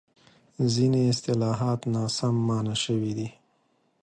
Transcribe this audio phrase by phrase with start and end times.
[0.73, 3.29] ځینې اصطلاحات ناسم مانا شوي دي.